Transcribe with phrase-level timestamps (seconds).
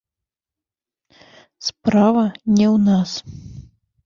[1.67, 2.25] Справа
[2.57, 3.11] не ў нас.